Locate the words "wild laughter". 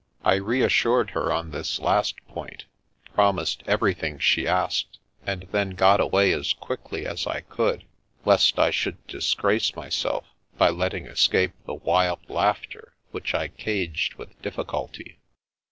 11.75-12.95